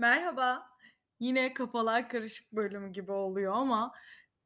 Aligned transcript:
Merhaba. 0.00 0.66
Yine 1.20 1.54
kafalar 1.54 2.08
karışık 2.08 2.52
bölümü 2.52 2.92
gibi 2.92 3.12
oluyor 3.12 3.52
ama 3.54 3.92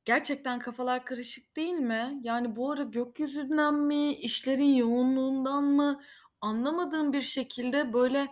gerçekten 0.04 0.58
kafalar 0.58 1.04
karışık 1.04 1.56
değil 1.56 1.72
mi? 1.72 2.20
Yani 2.22 2.56
bu 2.56 2.72
ara 2.72 2.82
gökyüzünden 2.82 3.74
mi, 3.74 4.14
işlerin 4.14 4.74
yoğunluğundan 4.74 5.64
mı 5.64 6.02
anlamadığım 6.40 7.12
bir 7.12 7.20
şekilde 7.20 7.92
böyle 7.92 8.28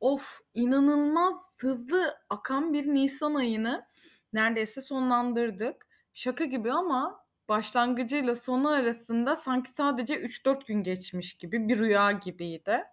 of 0.00 0.40
inanılmaz 0.54 1.36
hızlı 1.60 2.14
akan 2.30 2.72
bir 2.72 2.86
nisan 2.94 3.34
ayını 3.34 3.86
neredeyse 4.32 4.80
sonlandırdık. 4.80 5.86
Şaka 6.14 6.44
gibi 6.44 6.72
ama 6.72 7.24
başlangıcıyla 7.48 8.36
sonu 8.36 8.68
arasında 8.68 9.36
sanki 9.36 9.70
sadece 9.70 10.14
3-4 10.14 10.66
gün 10.66 10.82
geçmiş 10.82 11.34
gibi 11.34 11.68
bir 11.68 11.78
rüya 11.78 12.12
gibiydi. 12.12 12.84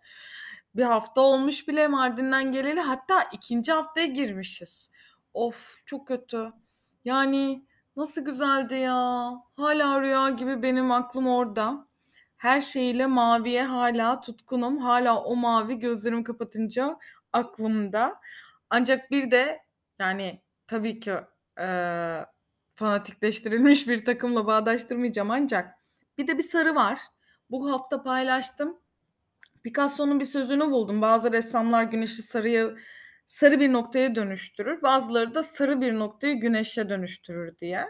Bir 0.76 0.84
hafta 0.84 1.22
olmuş 1.22 1.68
bile 1.68 1.88
Mardin'den 1.88 2.52
geleli. 2.52 2.80
Hatta 2.80 3.24
ikinci 3.24 3.72
haftaya 3.72 4.06
girmişiz. 4.06 4.92
Of, 5.34 5.82
çok 5.86 6.08
kötü. 6.08 6.52
Yani 7.06 7.66
nasıl 7.96 8.22
güzeldi 8.22 8.76
ya. 8.76 9.32
Hala 9.56 10.02
rüya 10.02 10.30
gibi 10.30 10.64
benim 10.64 10.92
aklım 10.92 11.28
orada. 11.28 11.88
Her 12.38 12.62
şeyiyle 12.62 13.06
maviye 13.06 13.64
hala 13.64 14.22
tutkunum. 14.22 14.78
Hala 14.78 15.24
o 15.24 15.36
mavi 15.36 15.80
gözlerimi 15.80 16.24
kapatınca 16.24 17.00
aklımda. 17.34 18.20
Ancak 18.70 19.12
bir 19.12 19.32
de 19.32 19.60
yani 20.00 20.42
tabii 20.68 21.00
ki 21.00 21.14
eee, 21.60 22.26
fanatikleştirilmiş 22.76 23.88
bir 23.88 24.06
takımla 24.06 24.48
bağdaştırmayacağım 24.48 25.32
ancak 25.32 25.76
bir 26.18 26.28
de 26.28 26.38
bir 26.38 26.44
sarı 26.44 26.76
var. 26.76 27.00
Bu 27.52 27.72
hafta 27.72 28.04
paylaştım. 28.04 28.78
Picasso'nun 29.64 30.20
bir 30.20 30.26
sözünü 30.26 30.72
buldum. 30.72 31.02
Bazı 31.02 31.32
ressamlar 31.32 31.84
güneşi 31.84 32.22
sarıya 32.22 32.70
sarı 33.28 33.60
bir 33.60 33.74
noktaya 33.74 34.16
dönüştürür. 34.16 34.82
Bazıları 34.82 35.34
da 35.34 35.44
sarı 35.44 35.82
bir 35.82 35.94
noktayı 36.00 36.40
güneşe 36.40 36.90
dönüştürür 36.90 37.58
diye. 37.58 37.86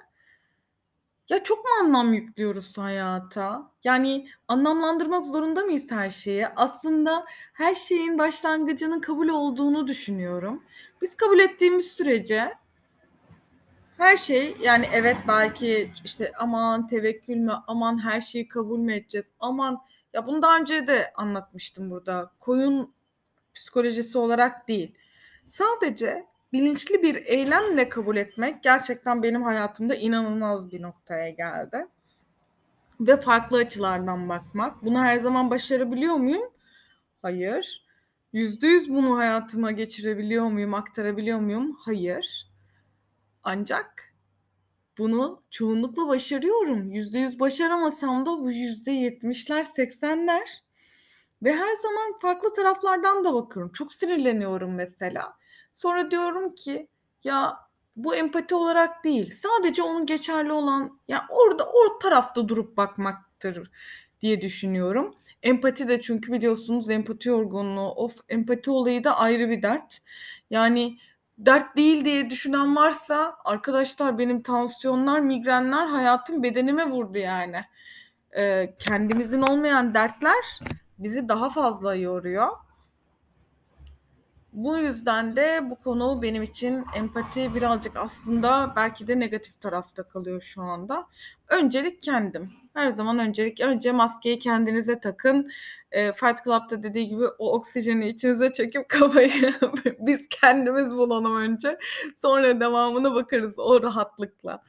Ya 1.30 1.44
çok 1.44 1.66
mu 1.66 1.72
anlam 1.82 2.14
yüklüyoruz 2.14 2.78
hayata? 2.78 3.72
Yani 3.84 4.28
anlamlandırmak 4.48 5.26
zorunda 5.26 5.62
mıyız 5.62 5.92
her 5.92 6.10
şeyi? 6.10 6.48
Aslında 6.48 7.26
her 7.54 7.76
şeyin 7.76 8.18
başlangıcının 8.18 9.02
kabul 9.02 9.28
olduğunu 9.28 9.88
düşünüyorum. 9.88 10.64
Biz 11.02 11.16
kabul 11.16 11.40
ettiğimiz 11.40 11.86
sürece 11.86 12.54
her 13.98 14.18
şey 14.18 14.56
yani 14.62 14.86
evet 14.94 15.18
belki 15.28 15.92
işte 16.06 16.32
aman 16.40 16.88
tevekkül 16.88 17.36
mü, 17.36 17.54
aman 17.68 18.04
her 18.04 18.22
şeyi 18.22 18.48
kabul 18.48 18.80
mü 18.80 18.94
edeceğiz, 18.94 19.28
aman 19.40 19.78
ya 20.14 20.28
bunu 20.28 20.42
daha 20.42 20.60
önce 20.60 20.88
de 20.88 21.14
anlatmıştım 21.16 21.92
burada. 21.92 22.32
Koyun 22.40 22.94
psikolojisi 23.54 24.18
olarak 24.18 24.68
değil. 24.68 24.96
Sadece 25.46 26.26
bilinçli 26.54 27.04
bir 27.04 27.16
eylemle 27.16 27.90
kabul 27.90 28.18
etmek 28.18 28.64
gerçekten 28.64 29.24
benim 29.24 29.44
hayatımda 29.44 29.96
inanılmaz 29.96 30.72
bir 30.72 30.82
noktaya 30.82 31.30
geldi. 31.30 31.88
Ve 33.00 33.18
farklı 33.18 33.58
açılardan 33.58 34.30
bakmak. 34.30 34.84
Bunu 34.86 35.04
her 35.04 35.18
zaman 35.18 35.50
başarabiliyor 35.50 36.16
muyum? 36.16 36.52
Hayır. 37.22 37.86
Yüzde 38.34 38.68
yüz 38.68 38.90
bunu 38.90 39.18
hayatıma 39.18 39.72
geçirebiliyor 39.72 40.46
muyum, 40.46 40.74
aktarabiliyor 40.74 41.40
muyum? 41.40 41.78
Hayır. 41.80 42.50
Ancak 43.44 44.09
bunu 45.00 45.44
çoğunlukla 45.52 46.08
başarıyorum. 46.08 46.92
Yüzde 46.92 47.20
yüz 47.20 47.40
başaramasam 47.40 48.26
da 48.26 48.40
bu 48.40 48.52
yüzde 48.52 48.92
yetmişler, 48.92 49.64
seksenler. 49.64 50.64
Ve 51.44 51.54
her 51.54 51.76
zaman 51.76 52.18
farklı 52.22 52.54
taraflardan 52.54 53.24
da 53.24 53.34
bakıyorum. 53.34 53.72
Çok 53.72 53.94
sinirleniyorum 53.94 54.76
mesela. 54.76 55.34
Sonra 55.74 56.12
diyorum 56.12 56.56
ki 56.56 56.88
ya 57.24 57.58
bu 57.96 58.16
empati 58.16 58.56
olarak 58.56 59.04
değil. 59.04 59.34
Sadece 59.44 59.84
onun 59.84 60.06
geçerli 60.06 60.52
olan 60.52 61.00
ya 61.08 61.26
orada 61.30 61.70
o 61.70 62.00
tarafta 62.00 62.48
durup 62.48 62.78
bakmaktır 62.78 63.72
diye 64.22 64.42
düşünüyorum. 64.42 65.16
Empati 65.44 65.88
de 65.88 66.02
çünkü 66.02 66.32
biliyorsunuz 66.34 66.90
empati 66.90 67.30
yorgunluğu. 67.30 67.92
Of 67.92 68.20
empati 68.30 68.72
olayı 68.72 69.04
da 69.04 69.18
ayrı 69.18 69.50
bir 69.50 69.62
dert. 69.62 69.98
Yani 70.50 70.98
dert 71.40 71.78
değil 71.78 72.06
diye 72.06 72.30
düşünen 72.30 72.76
varsa 72.76 73.36
arkadaşlar 73.46 74.18
benim 74.18 74.42
tansiyonlar, 74.42 75.20
migrenler 75.20 75.88
hayatım 75.88 76.44
bedenime 76.44 76.90
vurdu 76.90 77.18
yani. 77.18 77.62
Ee, 78.38 78.76
kendimizin 78.80 79.42
olmayan 79.42 79.94
dertler 79.94 80.60
bizi 81.00 81.30
daha 81.30 81.50
fazla 81.50 81.96
yoruyor. 81.96 82.48
Bu 84.54 84.78
yüzden 84.78 85.36
de 85.36 85.70
bu 85.70 85.76
konu 85.76 86.22
benim 86.22 86.44
için 86.44 86.86
empati 86.96 87.56
birazcık 87.56 87.98
aslında 87.98 88.74
belki 88.76 89.08
de 89.08 89.20
negatif 89.20 89.62
tarafta 89.62 90.04
kalıyor 90.04 90.42
şu 90.42 90.62
anda. 90.62 91.08
Öncelik 91.50 92.04
kendim. 92.04 92.50
Her 92.74 92.92
zaman 92.92 93.20
öncelik 93.20 93.62
önce 93.62 93.92
maskeyi 93.92 94.40
kendinize 94.40 95.00
takın. 95.00 95.52
E, 95.92 96.12
Fight 96.14 96.44
Club'da 96.44 96.84
dediği 96.84 97.08
gibi 97.08 97.26
o 97.26 97.54
oksijeni 97.54 98.08
içinize 98.08 98.52
çekip 98.54 98.90
kafayı 98.90 99.54
biz 100.00 100.28
kendimiz 100.30 100.98
bulalım 100.98 101.36
önce. 101.36 101.78
Sonra 102.16 102.60
devamını 102.60 103.16
bakarız 103.16 103.60
o 103.60 103.84
rahatlıkla. 103.84 104.64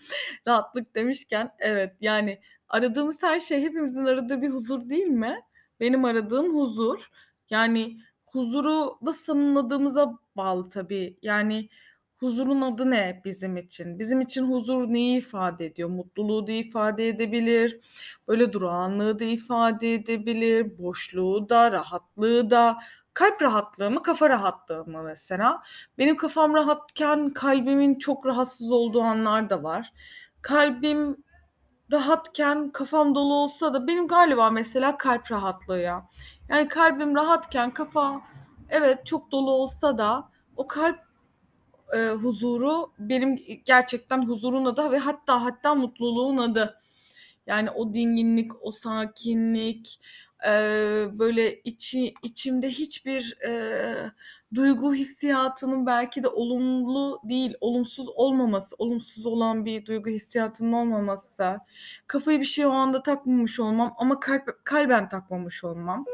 Rahatlık 0.48 0.94
demişken 0.94 1.50
evet 1.58 1.96
yani 2.00 2.40
aradığımız 2.69 3.22
her 3.22 3.40
şey 3.40 3.62
hepimizin 3.62 4.04
aradığı 4.04 4.42
bir 4.42 4.50
huzur 4.50 4.88
değil 4.88 5.06
mi? 5.06 5.40
Benim 5.80 6.04
aradığım 6.04 6.56
huzur. 6.56 7.10
Yani 7.50 7.96
huzuru 8.32 8.98
nasıl 9.02 9.26
tanımladığımıza 9.26 10.18
bağlı 10.36 10.70
tabii. 10.70 11.16
Yani 11.22 11.68
huzurun 12.18 12.60
adı 12.60 12.91
ne 12.91 13.22
bizim 13.24 13.56
için? 13.56 13.98
Bizim 13.98 14.20
için 14.20 14.52
huzur 14.52 14.88
neyi 14.92 15.18
ifade 15.18 15.66
ediyor? 15.66 15.88
Mutluluğu 15.88 16.46
da 16.46 16.52
ifade 16.52 17.08
edebilir, 17.08 17.80
böyle 18.28 18.52
durağanlığı 18.52 19.19
da 19.19 19.24
ifade 19.24 19.94
edebilir, 19.94 20.78
boşluğu 20.78 21.48
da, 21.48 21.72
rahatlığı 21.72 22.50
da. 22.50 22.78
Kalp 23.14 23.42
rahatlığı 23.42 23.90
mı, 23.90 24.02
kafa 24.02 24.30
rahatlığı 24.30 24.86
mı 24.86 25.02
mesela? 25.02 25.62
Benim 25.98 26.16
kafam 26.16 26.54
rahatken 26.54 27.30
kalbimin 27.30 27.98
çok 27.98 28.26
rahatsız 28.26 28.70
olduğu 28.70 29.02
anlar 29.02 29.50
da 29.50 29.62
var. 29.62 29.92
Kalbim 30.42 31.16
rahatken 31.92 32.70
kafam 32.70 33.14
dolu 33.14 33.34
olsa 33.34 33.74
da 33.74 33.86
benim 33.86 34.08
galiba 34.08 34.50
mesela 34.50 34.98
kalp 34.98 35.32
rahatlığı 35.32 35.80
ya. 35.80 36.08
Yani 36.48 36.68
kalbim 36.68 37.14
rahatken 37.14 37.70
kafa 37.70 38.20
evet 38.70 39.06
çok 39.06 39.32
dolu 39.32 39.50
olsa 39.50 39.98
da 39.98 40.28
o 40.56 40.66
kalp 40.66 40.98
e, 41.96 42.08
huzuru 42.08 42.92
benim 42.98 43.38
gerçekten 43.64 44.28
huzurun 44.28 44.64
adı 44.64 44.90
ve 44.90 44.98
hatta 44.98 45.44
hatta 45.44 45.74
mutluluğun 45.74 46.36
adı. 46.36 46.80
Yani 47.46 47.70
o 47.70 47.94
dinginlik, 47.94 48.52
o 48.64 48.70
sakinlik, 48.70 50.00
e, 50.46 50.50
böyle 51.12 51.60
içi 51.60 52.14
içimde 52.22 52.68
hiçbir 52.68 53.38
e, 53.48 53.52
duygu 54.55 54.94
hissiyatının 54.94 55.87
belki 55.87 56.22
de 56.22 56.28
olumlu 56.28 57.21
değil, 57.25 57.55
olumsuz 57.61 58.09
olmaması, 58.09 58.77
olumsuz 58.78 59.27
olan 59.27 59.65
bir 59.65 59.87
duygu 59.87 60.11
hissiyatının 60.11 60.72
olmaması, 60.72 61.59
kafayı 62.06 62.41
bir 62.41 62.44
şey 62.44 62.66
o 62.66 62.71
anda 62.71 63.03
takmamış 63.03 63.61
olmam 63.61 63.94
ama 63.99 64.21
kalp, 64.21 64.65
kalben 64.65 65.09
takmamış 65.09 65.65
olmam. 65.65 66.05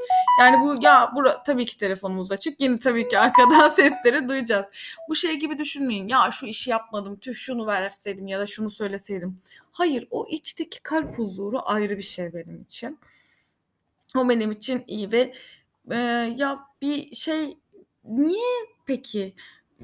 Yani 0.41 0.61
bu 0.61 0.83
ya 0.83 1.13
bura 1.15 1.43
tabii 1.43 1.67
ki 1.67 1.79
telefonumuz 1.79 2.33
açık. 2.33 2.61
Yine 2.61 2.79
tabii 2.79 3.09
ki 3.09 3.19
arkadan 3.19 3.69
sesleri 3.77 4.29
duyacağız. 4.29 4.67
Bu 5.09 5.15
şey 5.15 5.37
gibi 5.37 5.59
düşünmeyin. 5.59 6.09
Ya 6.09 6.31
şu 6.33 6.47
işi 6.47 6.71
yapmadım, 6.71 7.17
tüh 7.17 7.35
şunu 7.35 7.67
verseydim 7.67 8.27
ya 8.27 8.41
da 8.41 8.47
şunu 8.47 8.71
söyleseydim. 8.71 9.39
Hayır, 9.73 10.09
o 10.11 10.27
içteki 10.29 10.83
kalp 10.83 11.19
huzuru 11.19 11.61
ayrı 11.65 11.99
bir 11.99 12.03
şey 12.03 12.35
benim 12.35 12.63
için. 12.63 12.99
O 14.17 14.29
benim 14.29 14.53
için 14.53 14.85
iyi 14.87 15.13
ve 15.13 15.35
e, 15.91 15.97
ya 16.37 16.59
bir 16.83 17.15
şey 17.15 17.59
niye 18.09 18.55
peki 18.87 19.35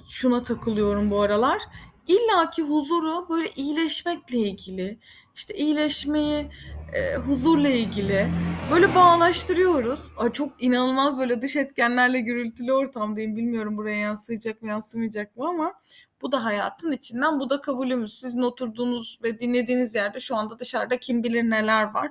şuna 0.08 0.42
takılıyorum 0.42 1.10
bu 1.10 1.22
aralar? 1.22 1.62
İlla 2.06 2.50
ki 2.50 2.62
huzuru 2.62 3.28
böyle 3.28 3.50
iyileşmekle 3.50 4.38
ilgili, 4.38 4.98
işte 5.34 5.54
iyileşmeyi 5.54 6.50
e, 6.94 7.16
huzurla 7.16 7.68
ilgili 7.68 8.28
böyle 8.72 8.94
bağlaştırıyoruz. 8.94 10.10
Ay 10.16 10.32
çok 10.32 10.62
inanılmaz 10.62 11.18
böyle 11.18 11.42
dış 11.42 11.56
etkenlerle 11.56 12.20
gürültülü 12.20 12.72
ortamdayım. 12.72 13.36
Bilmiyorum 13.36 13.76
buraya 13.76 13.98
yansıyacak 13.98 14.62
mı 14.62 14.68
yansımayacak 14.68 15.36
mı 15.36 15.48
ama 15.48 15.74
bu 16.22 16.32
da 16.32 16.44
hayatın 16.44 16.92
içinden, 16.92 17.40
bu 17.40 17.50
da 17.50 17.60
kabulümüz. 17.60 18.18
Sizin 18.18 18.42
oturduğunuz 18.42 19.18
ve 19.22 19.40
dinlediğiniz 19.40 19.94
yerde 19.94 20.20
şu 20.20 20.36
anda 20.36 20.58
dışarıda 20.58 20.96
kim 20.96 21.22
bilir 21.24 21.42
neler 21.42 21.94
var. 21.94 22.10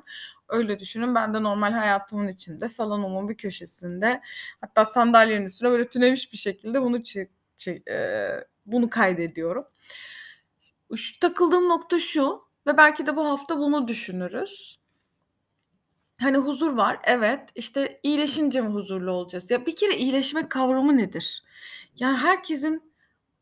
Öyle 0.51 0.79
düşünün. 0.79 1.15
Ben 1.15 1.33
de 1.33 1.43
normal 1.43 1.71
hayatımın 1.73 2.27
içinde, 2.27 2.67
salonumun 2.67 3.29
bir 3.29 3.37
köşesinde, 3.37 4.21
hatta 4.61 4.85
sandalyenin 4.85 5.45
üstüne 5.45 5.69
böyle 5.71 5.89
tünemiş 5.89 6.33
bir 6.33 6.37
şekilde 6.37 6.81
bunu 6.81 6.97
e, 7.89 8.29
bunu 8.65 8.89
kaydediyorum. 8.89 9.65
Şu, 10.95 11.19
takıldığım 11.19 11.69
nokta 11.69 11.99
şu 11.99 12.41
ve 12.67 12.77
belki 12.77 13.05
de 13.05 13.15
bu 13.15 13.25
hafta 13.29 13.57
bunu 13.57 13.87
düşünürüz. 13.87 14.79
Hani 16.19 16.37
huzur 16.37 16.73
var, 16.77 16.99
evet. 17.03 17.49
İşte 17.55 17.99
iyileşince 18.03 18.61
mi 18.61 18.69
huzurlu 18.69 19.11
olacağız? 19.11 19.51
Ya 19.51 19.65
bir 19.65 19.75
kere 19.75 19.95
iyileşmek 19.95 20.49
kavramı 20.49 20.97
nedir? 20.97 21.43
Yani 21.99 22.17
herkesin 22.17 22.91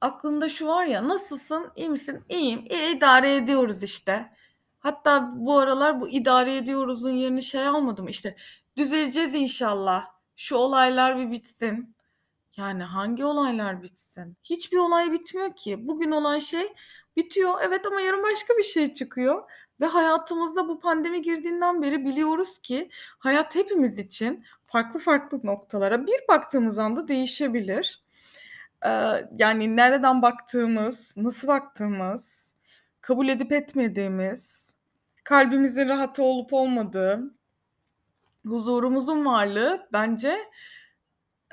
Aklında 0.01 0.49
şu 0.49 0.67
var 0.67 0.85
ya, 0.85 1.07
"Nasılsın, 1.07 1.71
iyi 1.75 1.89
misin?" 1.89 2.23
"İyiyim, 2.29 2.65
iyi, 2.69 2.95
idare 2.97 3.35
ediyoruz 3.35 3.83
işte." 3.83 4.33
Hatta 4.79 5.31
bu 5.35 5.59
aralar 5.59 6.01
bu 6.01 6.09
idare 6.09 6.57
ediyoruzun 6.57 7.11
yerini 7.11 7.43
şey 7.43 7.67
almadım, 7.67 8.07
işte, 8.07 8.35
"Düzeleceğiz 8.77 9.35
inşallah, 9.35 10.05
şu 10.35 10.55
olaylar 10.55 11.17
bir 11.19 11.31
bitsin." 11.31 11.95
Yani 12.57 12.83
hangi 12.83 13.25
olaylar 13.25 13.83
bitsin? 13.83 14.37
Hiçbir 14.43 14.77
olay 14.77 15.11
bitmiyor 15.11 15.55
ki. 15.55 15.87
Bugün 15.87 16.11
olan 16.11 16.39
şey 16.39 16.73
bitiyor, 17.17 17.55
evet 17.63 17.85
ama 17.87 18.01
yarın 18.01 18.23
başka 18.23 18.57
bir 18.57 18.63
şey 18.63 18.93
çıkıyor 18.93 19.43
ve 19.81 19.85
hayatımıza 19.85 20.67
bu 20.67 20.79
pandemi 20.79 21.21
girdiğinden 21.21 21.81
beri 21.81 22.05
biliyoruz 22.05 22.59
ki 22.59 22.89
hayat 23.19 23.55
hepimiz 23.55 23.99
için 23.99 24.45
farklı 24.65 24.99
farklı 24.99 25.39
noktalara 25.43 26.07
bir 26.07 26.19
baktığımız 26.29 26.79
anda 26.79 27.07
değişebilir. 27.07 28.03
Eee, 28.85 29.29
yani 29.39 29.75
nereden 29.75 30.21
baktığımız, 30.21 31.13
nasıl 31.17 31.47
baktığımız, 31.47 32.55
kabul 33.01 33.29
edip 33.29 33.51
etmediğimiz, 33.51 34.68
kalbimizin 35.29 35.89
rahat 35.89 36.19
olup 36.19 36.53
olmadığı, 36.53 37.33
huzurumuzun 38.47 39.25
varlığı 39.25 39.87
bence, 39.93 40.37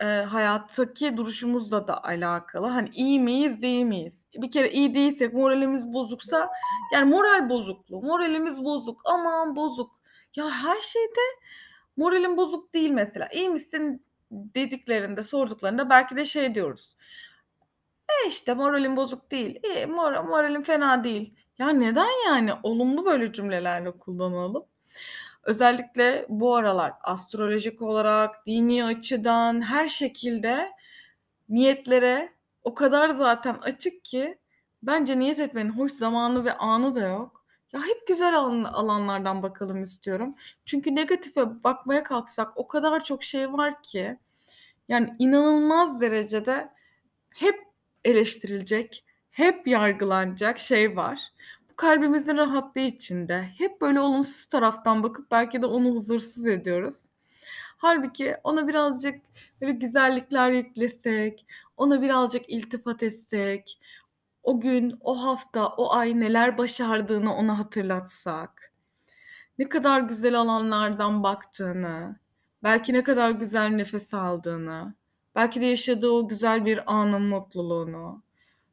eee, 0.01 0.23
hayattaki 0.23 1.17
duruşumuzla 1.17 1.89
da 1.89 2.05
alakalı. 2.05 2.67
Hani 2.67 2.89
iyi 2.95 3.21
miyiz, 3.21 3.63
değil 3.63 3.85
miyiz? 3.85 4.19
Bir 4.35 4.51
kere 4.51 4.71
iyi 4.71 4.95
değilsek, 4.95 5.35
moralimiz 5.35 5.93
bozuksa, 5.93 6.51
yani 6.93 7.11
moral 7.11 7.51
bozukluğu, 7.51 8.03
moralimiz 8.03 8.65
bozuk, 8.65 9.01
aman 9.05 9.57
bozuk. 9.57 9.91
Ya 10.37 10.51
her 10.51 10.81
şeyde 10.81 11.21
moralim 11.97 12.37
bozuk 12.37 12.75
değil 12.75 12.91
mesela. 12.91 13.29
İyi 13.35 13.49
misin 13.51 14.07
dediklerinde, 14.31 15.23
sorduklarında 15.23 15.91
belki 15.91 16.17
de 16.17 16.25
şey 16.25 16.55
diyoruz, 16.55 16.97
e, 18.09 18.29
işte 18.29 18.55
moralim 18.55 18.97
bozuk 18.97 19.31
değil, 19.31 19.61
iyi, 19.65 19.87
mora 19.87 20.23
moralim 20.23 20.63
fena 20.63 21.05
değil. 21.05 21.35
Ya 21.59 21.71
neden 21.71 22.27
yani? 22.27 22.51
Olumlu 22.63 23.05
böyle 23.05 23.33
cümlelerle 23.33 23.91
kullanalım. 23.99 24.65
Özellikle 25.45 26.27
bu 26.29 26.57
aralar 26.57 26.93
astrolojik 27.05 27.83
olarak, 27.83 28.47
dini 28.47 28.85
açıdan, 28.85 29.63
her 29.63 29.89
şekilde 29.89 30.73
niyetlere 31.49 32.33
o 32.65 32.75
kadar 32.75 33.11
zaten 33.11 33.55
açık 33.55 34.05
ki 34.05 34.39
bence 34.83 35.19
niyet 35.19 35.41
etmenin 35.41 35.71
hoş 35.71 35.93
zamanı 35.93 36.45
ve 36.45 36.53
anı 36.59 36.95
da 36.95 37.01
yok. 37.01 37.47
Ya 37.75 37.81
hep 37.81 38.09
güzel 38.09 38.37
alan 38.39 38.65
alanlardan 38.65 39.45
bakalım 39.45 39.83
istiyorum. 39.85 40.37
Çünkü 40.67 40.97
negatife 40.97 41.65
bakmaya 41.65 42.05
kalksak 42.05 42.59
o 42.59 42.69
kadar 42.69 43.05
çok 43.05 43.25
şey 43.25 43.53
var 43.55 43.83
ki, 43.83 44.19
yani 44.89 45.17
inanılmaz 45.21 46.03
derecede 46.03 46.73
hep 47.35 47.57
eleştirilecek, 48.05 49.06
hep 49.37 49.67
yargılanacak 49.67 50.59
şey 50.61 50.97
var. 50.97 51.33
Bu 51.71 51.77
kalbimizin 51.77 52.37
rahatlığı 52.37 52.81
için 52.81 53.29
de 53.29 53.43
hep 53.59 53.81
böyle 53.81 54.01
olumsuz 54.01 54.47
taraftan 54.47 55.03
bakıp 55.03 55.31
belki 55.31 55.63
de 55.63 55.67
onu 55.67 55.91
huzursuz 55.95 56.47
ediyoruz. 56.47 57.03
Hâlbuki 57.77 58.37
ona 58.45 58.69
birazcık 58.69 59.21
böyle 59.61 59.73
güzellikler 59.73 60.51
yüklesek, 60.51 61.47
ona 61.77 62.03
birazcık 62.03 62.51
iltifat 62.51 63.03
etsek, 63.03 63.81
o 64.43 64.61
gün, 64.61 64.99
o 65.01 65.25
hafta, 65.25 65.67
o 65.69 65.93
ay 65.95 66.21
neler 66.21 66.59
başardığını 66.59 67.35
ona 67.35 67.59
hatırlatsak, 67.59 68.73
ne 69.59 69.69
kadar 69.69 70.01
güzel 70.01 70.35
alanlardan 70.41 71.23
baktığını, 71.23 72.17
belki 72.63 72.93
ne 72.93 73.03
kadar 73.03 73.31
güzel 73.31 73.69
nefes 73.69 74.15
aldığını, 74.15 74.95
belki 75.35 75.61
de 75.61 75.67
yaşadığı 75.67 76.11
o 76.11 76.29
güzel 76.29 76.65
bir 76.65 76.95
anın 76.95 77.23
mutluluğunu, 77.23 78.26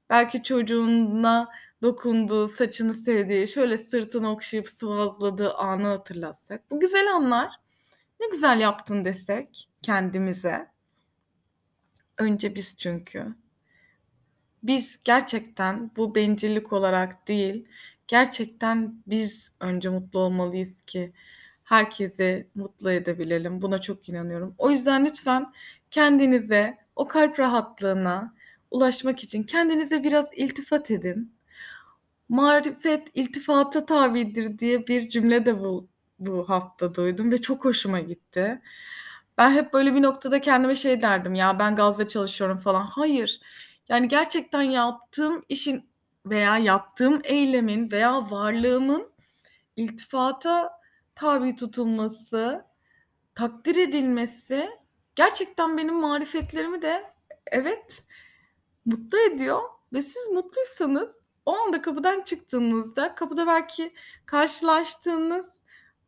belki 0.09 0.43
çocuğuna 0.43 1.49
dokunduğu, 1.81 2.47
saçını 2.47 2.93
sevdiği, 2.93 3.47
şöyle 3.47 3.77
sırtını 3.77 4.31
okşayıp 4.31 4.69
sıvazladığı 4.69 5.53
anı 5.53 5.87
hatırlatsak, 5.87 6.71
bu 6.71 6.79
güzel 6.79 7.13
anlar, 7.13 7.51
"Ne 8.19 8.27
güzel 8.31 8.59
yaptın." 8.59 9.05
desek 9.05 9.69
kendimize. 9.81 10.67
Önce 12.17 12.55
biz 12.55 12.77
çünkü. 12.77 13.35
Biz 14.63 14.99
gerçekten 15.03 15.91
bu 15.97 16.15
bencillik 16.15 16.73
olarak 16.73 17.27
değil, 17.27 17.67
gerçekten 18.07 19.03
biz 19.07 19.51
önce 19.59 19.89
mutlu 19.89 20.19
olmalıyız 20.19 20.81
ki 20.81 21.13
herkesi 21.63 22.47
mutlu 22.55 22.91
edebilelim. 22.91 23.61
Buna 23.61 23.81
çok 23.81 24.09
inanıyorum. 24.09 24.55
O 24.57 24.71
yüzden 24.71 25.05
lütfen 25.05 25.53
kendinize, 25.91 26.77
o 26.95 27.07
kalp 27.07 27.39
rahatlığına 27.39 28.35
ulaşmak 28.73 29.23
için 29.25 29.43
kendinize 29.43 30.03
biraz 30.05 30.27
iltifat 30.37 30.91
edin. 30.91 31.35
"Marifet 32.29 33.07
iltifata 33.15 33.85
tabidir." 33.87 34.59
diye 34.59 34.87
bir 34.87 35.09
cümle 35.09 35.45
de 35.47 35.59
bu 35.61 35.89
bu 36.19 36.49
hafta 36.49 36.95
duydum 36.95 37.31
ve 37.31 37.41
çok 37.41 37.65
hoşuma 37.65 37.99
gitti. 37.99 38.61
Ben 39.37 39.51
hep 39.53 39.73
böyle 39.73 39.95
bir 39.95 40.01
noktada 40.03 40.41
kendime 40.41 40.75
şey 40.75 41.01
derdim, 41.01 41.35
"Ya, 41.35 41.59
ben 41.59 41.75
gazla 41.75 42.07
çalışıyorum." 42.07 42.59
falan. 42.59 42.81
Hayır, 42.85 43.41
yani 43.89 44.07
gerçekten 44.07 44.61
yaptığım 44.63 45.45
işin 45.49 45.89
veya 46.27 46.57
yaptığım 46.57 47.21
eylemin 47.25 47.91
veya 47.91 48.31
varlığımın 48.31 49.11
iltifata 49.77 50.71
tabi 51.15 51.55
tutulması, 51.55 52.65
takdir 53.35 53.75
edilmesi 53.75 54.69
gerçekten 55.15 55.77
benim 55.77 55.95
marifetlerimi 55.95 56.81
de 56.81 57.03
evet, 57.51 58.03
mutlu 58.85 59.19
ediyor 59.19 59.61
ve 59.93 60.01
siz 60.01 60.29
mutluysanız 60.31 61.09
o 61.45 61.55
anda 61.55 61.81
kapıdan 61.81 62.21
çıktığınızda, 62.21 63.15
kapıda 63.15 63.47
belki 63.47 63.93
karşılaştığınız 64.25 65.45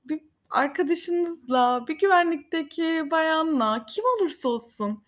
bir 0.06 0.22
arkadaşınızla, 0.50 1.86
bir 1.88 1.98
güvenlikteki 1.98 3.12
bayanla, 3.12 3.86
kim 3.86 4.06
olursa 4.06 4.50
olsun, 4.50 5.04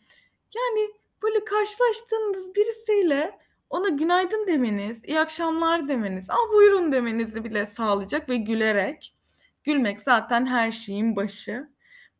yani 0.56 0.90
böyle 1.24 1.46
karşılaştığınız 1.46 2.56
birisiyle 2.56 3.40
ona 3.70 3.90
günaydın 3.90 4.48
demeniz, 4.48 5.04
iyi 5.04 5.20
akşamlar 5.20 5.88
demeniz, 5.88 6.30
a, 6.30 6.36
buyurun 6.54 6.92
demenizi 6.92 7.44
bile 7.44 7.66
sağlayacak 7.66 8.30
ve 8.30 8.36
gülerek, 8.36 9.16
gülmek 9.64 10.02
zaten 10.02 10.46
her 10.46 10.72
şeyin 10.72 11.16
başı 11.16 11.70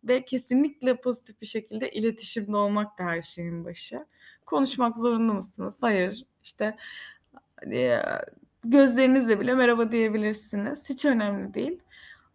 ve 0.04 0.26
kesinlikle 0.26 1.02
pozitif 1.02 1.42
bir 1.42 1.46
şekilde 1.46 1.92
iletişimde 1.92 2.58
olmak 2.58 2.98
da 3.00 3.04
her 3.04 3.22
şeyin 3.22 3.66
başı. 3.66 4.06
Konuşmak 4.48 4.98
zorunda 4.98 5.34
mısınız? 5.34 5.84
Hayır. 5.84 6.26
İşte, 6.44 6.78
eee, 7.66 8.04
gözlerinizle 8.64 9.40
bile 9.40 9.56
merhaba 9.56 9.92
diyebilirsiniz. 9.92 10.90
Hiç 10.90 11.06
önemli 11.06 11.54
değil. 11.54 11.80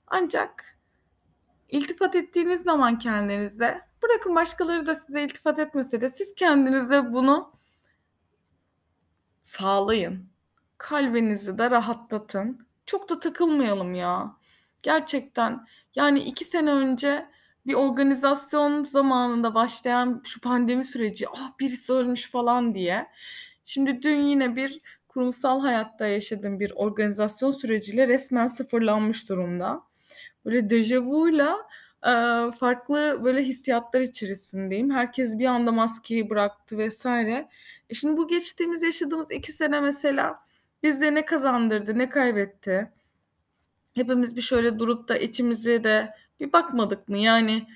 Ancak 0.07 0.79
iltifat 1.69 2.17
ettiğiniz 2.17 2.63
zaman 2.63 2.99
kendinize, 2.99 3.81
bırakın 4.03 4.35
başkaları 4.35 4.87
da 4.87 4.95
size 4.95 5.25
iltifat 5.25 5.59
etmese 5.59 6.01
de 6.01 6.11
siz 6.11 6.35
kendinize 6.35 7.13
bunu 7.13 7.53
sağlayın. 9.43 10.29
Kalbinizi 10.79 11.59
de 11.59 11.71
rahatlatın. 11.71 12.67
Çok 12.87 13.11
da 13.11 13.21
takılmayalım 13.21 13.95
ya. 13.95 14.37
Gerçekten, 14.83 15.67
yani 15.95 16.21
2 16.21 16.45
sene 16.45 16.73
önce 16.73 17.27
bir 17.67 17.75
organizasyon 17.75 18.85
zamanında 18.85 19.55
başlayan 19.55 20.23
şu 20.25 20.41
pandemi 20.41 20.85
süreci, 20.85 21.27
"Ah, 21.29 21.53
birisi 21.61 21.93
ölmüş." 21.93 22.31
falan 22.31 22.75
diye. 22.75 23.07
Şimdi 23.65 24.03
dün 24.03 24.23
yine 24.23 24.57
bir 24.57 24.81
kurumsal 25.09 25.61
hayatta 25.61 26.07
yaşadığım 26.07 26.61
bir 26.61 26.73
organizasyon 26.77 27.51
süreciyle 27.51 28.09
resmen 28.09 28.47
sıfırlanmış 28.47 29.29
durumda. 29.29 29.83
Böyle 30.47 30.61
déjà-vu'yla, 30.71 31.59
eee, 32.07 32.53
farklı 32.61 33.21
böyle 33.25 33.43
hissiyatlar 33.45 34.01
içerisindeyim. 34.01 34.91
Herkes 34.91 35.39
bir 35.39 35.47
anda 35.47 35.73
maskeyi 35.73 36.31
bıraktı 36.31 36.79
vs. 36.89 37.07
E, 37.07 37.49
şimdi 37.95 38.17
bu 38.17 38.29
geçtiğimiz, 38.29 38.83
yaşadığımız 38.83 39.31
2 39.33 39.53
sene 39.53 39.81
mesela 39.81 40.39
bize 40.83 41.15
ne 41.15 41.25
kazandırdı, 41.25 41.99
ne 41.99 42.09
kaybetti? 42.09 42.93
Hepimiz 43.95 44.37
bir 44.37 44.43
şöyle 44.43 44.79
durup 44.79 45.09
da 45.09 45.17
içimize 45.19 45.85
de 45.85 46.15
bir 46.43 46.53
bakmadık 46.53 47.09
mı? 47.09 47.19
Yani, 47.19 47.67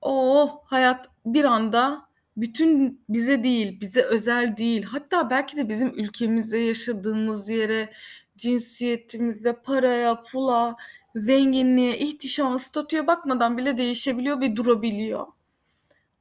oh, 0.00 0.60
hayat 0.64 1.08
bir 1.26 1.44
anda 1.44 2.08
bütün 2.36 3.04
bize 3.08 3.44
değil, 3.44 3.80
bize 3.80 4.02
özel 4.02 4.56
değil, 4.56 4.82
hatta 4.82 5.30
belki 5.30 5.56
de 5.56 5.68
bizim 5.68 5.88
ülkemize, 5.98 6.58
yaşadığımız 6.58 7.48
yere, 7.48 7.92
cinsiyetimize, 8.36 9.52
paraya, 9.52 10.22
pula, 10.22 10.76
zenginliğe, 11.16 11.98
ihtişama, 11.98 12.58
statüye 12.58 13.06
bakmadan 13.06 13.58
bile 13.58 13.78
değişebiliyor 13.78 14.40
ve 14.40 14.56
durabiliyor. 14.56 15.26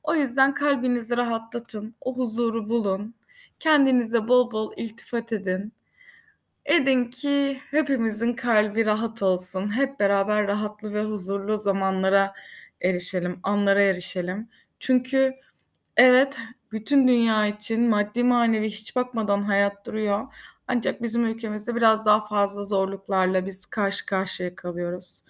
O 0.04 0.16
yüzden 0.16 0.54
kalbinizi 0.54 1.18
rahatlatın, 1.18 1.96
o 2.02 2.18
huzuru 2.18 2.70
bulun, 2.70 3.16
kendinize 3.60 4.28
bol 4.28 4.52
bol 4.52 4.74
iltifat 4.78 5.32
edin. 5.32 5.74
Edin 6.66 7.06
ki 7.10 7.62
hepimizin 7.72 8.34
kalbi 8.34 8.86
rahat 8.86 9.24
olsun. 9.24 9.76
Hep 9.78 10.00
beraber 10.00 10.48
rahatlı 10.48 10.94
ve 10.94 11.04
huzurlu 11.04 11.58
zamanlara 11.58 12.34
erişelim, 12.82 13.40
anlara 13.44 13.82
erişelim. 13.82 14.50
Çünkü 14.80 15.34
evet, 15.98 16.38
bütün 16.72 17.08
dünya 17.08 17.48
için 17.48 17.90
maddi 17.90 18.24
manevi 18.24 18.70
hiç 18.70 18.96
bakmadan 18.96 19.44
hayat 19.44 19.86
duruyor. 19.86 20.34
Ancak 20.68 21.02
bizim 21.02 21.26
ülkemizde 21.26 21.76
biraz 21.76 22.06
daha 22.06 22.28
fazla 22.28 22.64
zorluklarla 22.64 23.46
biz 23.46 23.66
karşı 23.66 24.06
karşıya 24.06 24.56
kalıyoruz. 24.56 25.24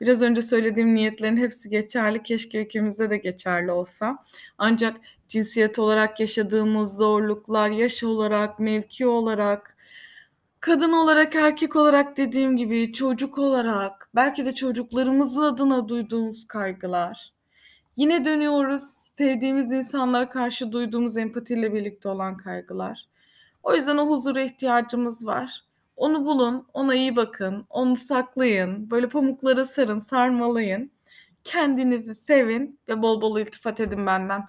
Biraz 0.00 0.22
önce 0.22 0.42
söylediğim 0.42 0.94
niyetlerin 0.94 1.36
hepsi 1.36 1.70
geçerli. 1.70 2.22
Keşke 2.22 2.62
ülkemizde 2.62 3.10
de 3.10 3.16
geçerli 3.16 3.72
olsa. 3.72 4.18
Ancak 4.58 4.96
cinsiyet 5.28 5.78
olarak 5.78 6.20
yaşadığımız 6.20 6.96
zorluklar, 6.96 7.70
yaş 7.70 8.04
olarak, 8.04 8.58
mevki 8.60 9.06
olarak, 9.06 9.76
kadın 10.64 10.92
olarak, 10.92 11.34
erkek 11.34 11.76
olarak 11.76 12.16
dediğim 12.16 12.56
gibi 12.56 12.92
çocuk 12.92 13.38
olarak, 13.38 14.08
belki 14.14 14.44
de 14.44 14.54
çocuklarımız 14.54 15.38
adına 15.38 15.88
duyduğumuz 15.88 16.46
kaygılar. 16.48 17.32
Yine 17.96 18.24
dönüyoruz 18.24 18.82
sevdiğimiz 19.16 19.72
insanlara 19.72 20.30
karşı 20.30 20.72
duyduğumuz 20.72 21.16
empatiyle 21.16 21.74
birlikte 21.74 22.08
olan 22.08 22.36
kaygılar. 22.36 23.08
O 23.62 23.74
yüzden 23.74 23.96
o 23.96 24.08
huzura 24.10 24.42
ihtiyacımız 24.42 25.26
var. 25.26 25.64
Onu 25.96 26.24
bulun, 26.24 26.66
ona 26.74 26.94
iyi 26.94 27.16
bakın, 27.16 27.66
onu 27.70 27.96
saklayın, 27.96 28.90
böyle 28.90 29.08
pamuklara 29.08 29.64
sarın, 29.64 29.98
sarmalayın. 29.98 30.90
Kendinizi 31.44 32.14
sevin 32.14 32.78
ve 32.88 33.02
bol 33.02 33.20
bol 33.20 33.38
iltifat 33.38 33.80
edin 33.80 34.06
benden. 34.06 34.44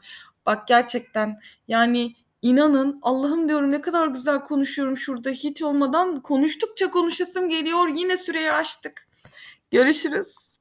Bak 0.45 0.67
gerçekten 0.67 1.39
yani 1.67 2.15
inanın 2.45 2.99
Allah'ım 3.01 3.49
diyorum 3.49 3.71
ne 3.71 3.81
kadar 3.81 4.07
güzel 4.07 4.39
konuşuyorum 4.39 4.97
şurada 4.97 5.29
hiç 5.29 5.61
olmadan 5.61 6.21
konuştukça 6.21 6.91
konuşasım 6.91 7.49
geliyor. 7.49 7.87
Yine 7.87 8.17
süreyi 8.17 8.51
aştık. 8.51 9.07
Görüşürüz. 9.71 10.57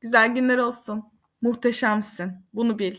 Güzel 0.00 0.28
günler 0.34 0.58
olsun. 0.58 1.04
Muhteşemsin. 1.42 2.32
Bunu 2.52 2.78
bil. 2.78 2.96